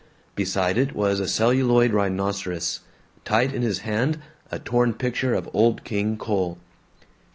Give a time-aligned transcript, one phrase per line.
[0.33, 2.79] Beside it was a celluloid rhinoceros;
[3.23, 4.17] tight in his hand
[4.51, 6.57] a torn picture of Old King Cole.